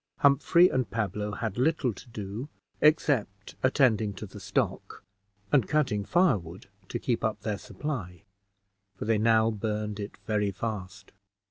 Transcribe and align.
Humphrey 0.21 0.67
and 0.67 0.89
Pablo 0.89 1.33
had 1.33 1.59
little 1.59 1.93
to 1.93 2.09
do 2.09 2.49
except 2.81 3.53
attending 3.61 4.15
to 4.15 4.25
the 4.25 4.39
stock, 4.39 5.03
and 5.51 5.67
cutting 5.69 6.05
firewood 6.05 6.65
to 6.89 6.97
keep 6.97 7.23
up 7.23 7.41
their 7.41 7.59
supply, 7.59 8.23
for 8.95 9.05
they 9.05 9.19
now 9.19 9.51
burned 9.51 9.99
it 9.99 10.17
very 10.25 10.49
fast. 10.49 11.11